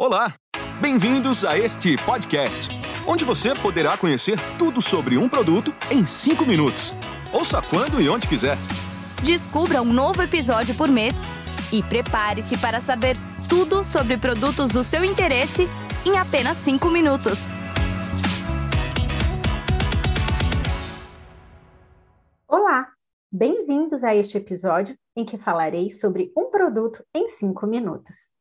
Olá! 0.00 0.32
Bem-vindos 0.80 1.44
a 1.44 1.58
este 1.58 1.96
podcast, 2.06 2.68
onde 3.04 3.24
você 3.24 3.52
poderá 3.52 3.98
conhecer 3.98 4.38
tudo 4.56 4.80
sobre 4.80 5.18
um 5.18 5.28
produto 5.28 5.74
em 5.90 6.06
5 6.06 6.46
minutos. 6.46 6.94
Ouça 7.32 7.60
quando 7.60 8.00
e 8.00 8.08
onde 8.08 8.28
quiser. 8.28 8.56
Descubra 9.24 9.82
um 9.82 9.92
novo 9.92 10.22
episódio 10.22 10.72
por 10.76 10.86
mês 10.88 11.16
e 11.72 11.82
prepare-se 11.82 12.56
para 12.58 12.80
saber 12.80 13.16
tudo 13.48 13.82
sobre 13.82 14.16
produtos 14.16 14.70
do 14.70 14.84
seu 14.84 15.04
interesse 15.04 15.66
em 16.06 16.16
apenas 16.16 16.58
5 16.58 16.88
minutos. 16.90 17.48
Olá! 22.46 22.86
Bem-vindos 23.32 24.04
a 24.04 24.14
este 24.14 24.38
episódio 24.38 24.96
em 25.16 25.24
que 25.24 25.36
falarei 25.36 25.90
sobre 25.90 26.32
um 26.36 26.52
produto 26.52 27.04
em 27.12 27.28
5 27.28 27.66
minutos. 27.66 28.37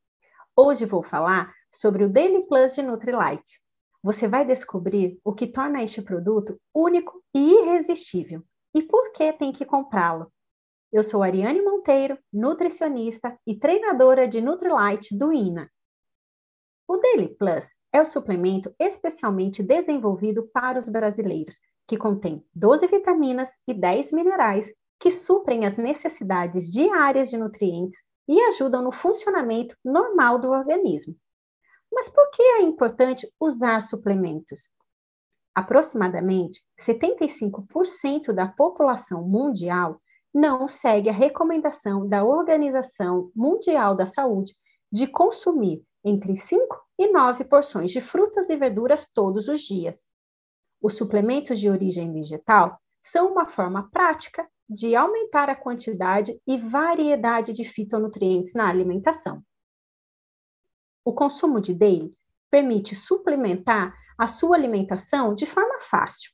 Hoje 0.60 0.88
vou 0.88 1.04
falar 1.04 1.54
sobre 1.72 2.04
o 2.04 2.10
Daily 2.10 2.48
Plus 2.48 2.74
de 2.74 2.82
Nutrilite. 2.82 3.62
Você 4.02 4.28
vai 4.28 4.44
descobrir 4.44 5.20
o 5.24 5.32
que 5.32 5.46
torna 5.46 5.84
este 5.84 6.02
produto 6.02 6.60
único 6.74 7.22
e 7.32 7.62
irresistível 7.62 8.42
e 8.74 8.82
por 8.82 9.12
que 9.12 9.32
tem 9.34 9.52
que 9.52 9.64
comprá-lo. 9.64 10.34
Eu 10.92 11.04
sou 11.04 11.22
Ariane 11.22 11.62
Monteiro, 11.62 12.18
nutricionista 12.34 13.38
e 13.46 13.54
treinadora 13.56 14.28
de 14.28 14.42
Nutrilite 14.42 15.16
do 15.16 15.32
INA. 15.32 15.70
O 16.88 16.98
Daily 16.98 17.36
Plus 17.36 17.72
é 17.94 18.02
o 18.02 18.06
suplemento 18.08 18.74
especialmente 18.80 19.62
desenvolvido 19.62 20.50
para 20.52 20.80
os 20.80 20.90
brasileiros, 20.90 21.60
que 21.88 21.98
contém 21.98 22.44
12 22.56 22.88
vitaminas 22.88 23.52
e 23.68 23.76
10 23.76 24.12
minerais 24.12 24.74
que 25.00 25.12
suprem 25.12 25.68
as 25.68 25.78
necessidades 25.78 26.68
diárias 26.72 27.30
de 27.30 27.38
nutrientes 27.38 28.00
e 28.28 28.40
ajudam 28.42 28.84
no 28.84 28.92
funcionamento 28.92 29.76
normal 29.84 30.40
do 30.40 30.50
organismo. 30.50 31.16
Mas 31.92 32.10
por 32.10 32.30
que 32.32 32.42
é 32.42 32.62
importante 32.62 33.32
usar 33.40 33.82
suplementos? 33.82 34.70
Aproximadamente 35.56 36.64
75% 36.80 38.32
da 38.32 38.48
população 38.48 39.28
mundial 39.28 40.00
não 40.34 40.68
segue 40.68 41.10
a 41.10 41.14
recomendação 41.14 42.08
da 42.08 42.24
Organização 42.24 43.32
Mundial 43.36 43.96
da 43.96 44.06
Saúde 44.06 44.56
de 44.92 45.08
consumir 45.08 45.84
entre 46.04 46.36
5 46.36 46.64
e 47.00 47.12
9 47.12 47.44
porções 47.46 47.92
de 47.92 48.02
frutas 48.02 48.50
e 48.50 48.56
verduras 48.56 49.10
todos 49.12 49.48
os 49.48 49.62
dias. 49.62 50.06
Os 50.82 50.96
suplementos 50.96 51.60
de 51.60 51.70
origem 51.70 52.14
vegetal 52.14 52.80
são 53.12 53.32
uma 53.32 53.48
forma 53.48 53.90
prática 53.90 54.48
de 54.70 54.96
aumentar 54.96 55.50
a 55.50 55.56
quantidade 55.56 56.40
e 56.46 56.58
variedade 56.58 57.54
de 57.54 57.64
fitonutrientes 57.64 58.54
na 58.54 58.70
alimentação. 58.70 59.42
O 61.06 61.14
consumo 61.14 61.62
de 61.62 61.74
daily 61.74 62.14
permite 62.52 62.96
suplementar 62.96 63.96
a 64.18 64.28
sua 64.28 64.58
alimentação 64.58 65.34
de 65.34 65.46
forma 65.46 65.80
fácil. 65.80 66.32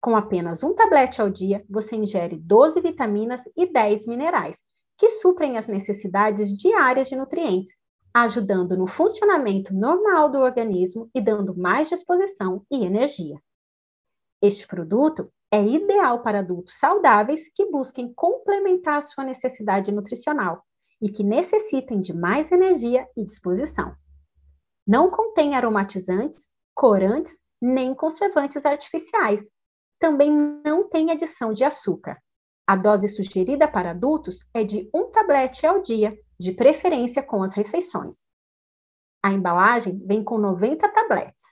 Com 0.00 0.16
apenas 0.16 0.62
um 0.62 0.74
tablete 0.74 1.22
ao 1.22 1.30
dia, 1.30 1.64
você 1.68 1.96
ingere 1.96 2.36
12 2.36 2.80
vitaminas 2.80 3.42
e 3.56 3.66
10 3.66 4.06
minerais, 4.06 4.60
que 4.98 5.08
suprem 5.08 5.56
as 5.56 5.68
necessidades 5.68 6.50
diárias 6.52 7.08
de 7.08 7.16
nutrientes, 7.16 7.74
ajudando 8.12 8.76
no 8.76 8.86
funcionamento 8.86 9.72
normal 9.72 10.30
do 10.30 10.38
organismo 10.38 11.08
e 11.14 11.20
dando 11.20 11.56
mais 11.56 11.88
disposição 11.88 12.66
e 12.70 12.84
energia. 12.84 13.40
Este 14.42 14.66
produto 14.66 15.32
é 15.52 15.62
ideal 15.62 16.22
para 16.22 16.38
adultos 16.38 16.78
saudáveis 16.78 17.50
que 17.54 17.70
busquem 17.70 18.12
complementar 18.14 19.02
sua 19.02 19.22
necessidade 19.22 19.92
nutricional 19.92 20.64
e 21.00 21.10
que 21.10 21.22
necessitem 21.22 22.00
de 22.00 22.14
mais 22.14 22.50
energia 22.50 23.06
e 23.14 23.22
disposição. 23.22 23.94
Não 24.86 25.10
contém 25.10 25.54
aromatizantes, 25.54 26.50
corantes 26.74 27.38
nem 27.60 27.94
conservantes 27.94 28.64
artificiais. 28.64 29.42
Também 30.00 30.32
não 30.64 30.88
tem 30.88 31.10
adição 31.10 31.52
de 31.52 31.64
açúcar. 31.64 32.18
A 32.66 32.74
dose 32.74 33.08
sugerida 33.08 33.68
para 33.68 33.90
adultos 33.90 34.38
é 34.54 34.64
de 34.64 34.88
um 34.94 35.10
tablete 35.10 35.66
ao 35.66 35.82
dia, 35.82 36.16
de 36.40 36.52
preferência 36.52 37.22
com 37.22 37.42
as 37.42 37.54
refeições. 37.54 38.16
A 39.22 39.30
embalagem 39.32 39.98
vem 40.06 40.24
com 40.24 40.38
90 40.38 40.88
tabletes. 40.88 41.44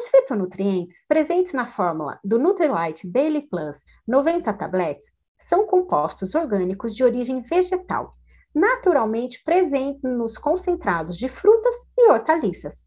Os 0.00 0.08
fitonutrientes 0.08 1.04
presentes 1.06 1.52
na 1.52 1.66
fórmula 1.66 2.18
do 2.24 2.38
Nutrilite 2.38 3.06
Daily 3.06 3.42
Plus 3.42 3.84
90 4.08 4.50
tabletes 4.54 5.12
são 5.38 5.66
compostos 5.66 6.34
orgânicos 6.34 6.94
de 6.94 7.04
origem 7.04 7.42
vegetal 7.42 8.14
naturalmente 8.54 9.44
presente 9.44 10.00
nos 10.02 10.38
concentrados 10.38 11.18
de 11.18 11.28
frutas 11.28 11.76
e 11.98 12.10
hortaliças. 12.10 12.82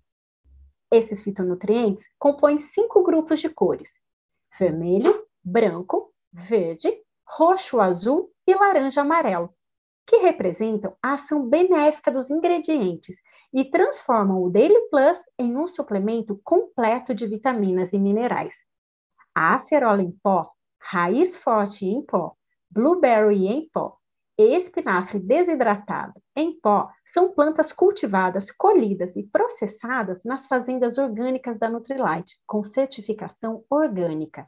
Esses 0.91 1.21
fitonutrientes 1.21 2.07
compõem 2.17 2.59
cinco 2.59 3.03
grupos 3.03 3.39
de 3.39 3.47
cores: 3.47 3.91
vermelho, 4.57 5.23
branco, 5.43 6.11
verde, 6.31 6.91
roxo, 7.27 7.79
azul 7.79 8.33
e 8.47 8.55
laranja 8.55 9.01
amarelo, 9.01 9.53
que 10.13 10.19
representam 10.19 10.95
a 11.01 11.13
ação 11.13 11.49
benéfica 11.49 12.11
dos 12.11 12.29
ingredientes 12.29 13.17
e 13.51 13.65
transformam 13.65 14.43
o 14.43 14.49
Daily 14.51 14.87
Plus 14.91 15.17
em 15.39 15.57
um 15.57 15.65
suplemento 15.65 16.39
completo 16.43 17.15
de 17.15 17.25
vitaminas 17.25 17.93
e 17.93 17.97
minerais. 17.97 18.57
A 19.33 19.55
acerola 19.55 20.03
em 20.03 20.11
pó, 20.11 20.51
raiz 20.79 21.35
forte 21.35 21.87
em 21.87 22.05
pó, 22.05 22.35
blueberry 22.69 23.47
em 23.47 23.67
pó 23.73 23.97
espinafre 24.37 25.19
desidratado 25.19 26.21
em 26.35 26.59
pó 26.59 26.91
são 27.07 27.33
plantas 27.33 27.71
cultivadas, 27.71 28.51
colhidas 28.51 29.15
e 29.15 29.23
processadas 29.23 30.23
nas 30.23 30.45
fazendas 30.45 30.99
orgânicas 30.99 31.57
da 31.57 31.67
Nutrilite, 31.67 32.39
com 32.45 32.63
certificação 32.63 33.63
orgânica. 33.67 34.47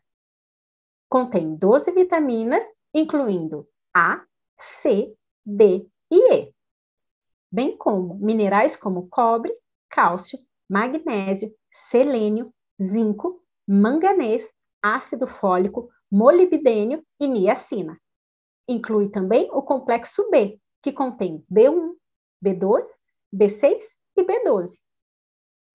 Contém 1.09 1.55
12 1.55 1.91
vitaminas, 1.91 2.63
incluindo 2.93 3.67
A, 3.95 4.23
C, 4.59 5.11
D 5.45 5.87
e 6.11 6.33
E, 6.33 6.53
bem 7.51 7.77
como 7.77 8.15
minerais 8.15 8.75
como 8.75 9.07
cobre, 9.07 9.53
cálcio, 9.89 10.39
magnésio, 10.69 11.53
selênio, 11.71 12.53
zinco, 12.81 13.41
manganês, 13.67 14.49
ácido 14.81 15.27
fólico, 15.27 15.89
molibdênio 16.11 17.03
e 17.19 17.27
niacina. 17.27 17.99
Inclui 18.67 19.09
também 19.09 19.49
o 19.51 19.61
complexo 19.61 20.29
B, 20.29 20.59
que 20.81 20.91
contém 20.91 21.45
B1, 21.51 21.95
B2, 22.43 22.83
B6 23.33 23.83
e 24.17 24.23
B12. 24.23 24.77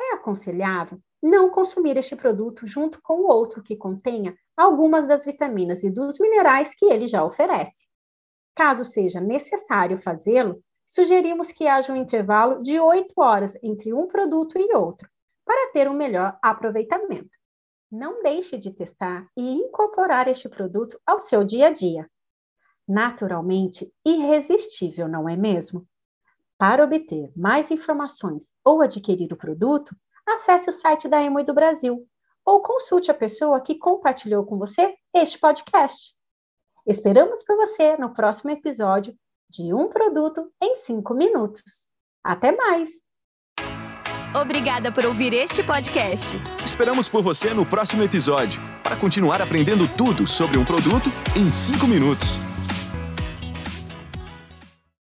É 0.01 0.15
aconselhável 0.15 0.99
não 1.23 1.51
consumir 1.51 1.97
este 1.97 2.17
produto 2.17 2.67
junto 2.67 3.01
com 3.03 3.21
o 3.21 3.29
outro 3.29 3.63
que 3.63 3.77
contenha 3.77 4.35
algumas 4.57 5.07
das 5.07 5.25
vitaminas 5.25 5.85
e 5.85 5.91
dos 5.91 6.19
minerais 6.19 6.75
que 6.75 6.87
ele 6.87 7.07
já 7.07 7.25
oferece. 7.25 7.90
Caso 8.55 8.85
seja 8.85 9.21
necessário 9.21 10.01
fazê-lo, 10.01 10.63
sugerimos 10.87 11.53
que 11.53 11.67
haja 11.67 11.93
um 11.93 11.97
intervalo 11.97 12.63
de 12.63 12.79
8 12.79 13.15
horas 13.17 13.57
entre 13.63 13.93
um 13.93 14.07
produto 14.07 14.59
e 14.59 14.75
outro, 14.75 15.09
para 15.45 15.73
ter 15.73 15.89
um 15.89 15.95
melhor 15.95 16.39
aproveitamento. 16.43 17.31
Não 17.91 18.23
deixe 18.23 18.59
de 18.59 18.73
testar 18.73 19.27
e 19.37 19.43
incorporar 19.43 20.29
este 20.29 20.49
produto 20.49 21.01
ao 21.07 21.21
seu 21.21 21.45
dia 21.45 21.69
a 21.69 21.73
dia 21.73 22.09
naturalmente 22.91 23.89
irresistível, 24.05 25.07
não 25.07 25.29
é 25.29 25.37
mesmo? 25.37 25.87
Para 26.59 26.83
obter 26.83 27.31
mais 27.37 27.71
informações 27.71 28.53
ou 28.65 28.83
adquirir 28.83 29.33
o 29.33 29.37
produto, 29.37 29.95
acesse 30.27 30.69
o 30.69 30.73
site 30.73 31.09
da 31.09 31.23
Emoi 31.23 31.45
do 31.45 31.55
Brasil 31.55 32.05
ou 32.45 32.61
consulte 32.61 33.09
a 33.09 33.15
pessoa 33.15 33.61
que 33.61 33.79
compartilhou 33.79 34.45
com 34.45 34.59
você 34.59 34.97
este 35.15 35.39
podcast. 35.39 36.17
Esperamos 36.91 37.45
por 37.45 37.57
você 37.57 37.97
no 37.97 38.13
próximo 38.13 38.51
episódio 38.51 39.15
de 39.49 39.73
Um 39.73 39.89
Produto 39.89 40.51
em 40.61 40.75
5 40.75 41.15
Minutos. 41.15 41.87
Até 42.25 42.51
mais! 42.51 42.91
Obrigada 44.35 44.91
por 44.91 45.07
ouvir 45.07 45.33
este 45.33 45.63
podcast. 45.63 46.37
Esperamos 46.65 47.09
por 47.09 47.23
você 47.23 47.55
no 47.55 47.65
próximo 47.65 48.03
episódio 48.03 48.61
para 48.83 48.97
continuar 48.97 49.41
aprendendo 49.41 49.87
tudo 49.97 50.27
sobre 50.27 50.59
um 50.59 50.65
produto 50.65 51.11
em 51.37 51.53
5 51.53 51.87
minutos. 51.87 52.41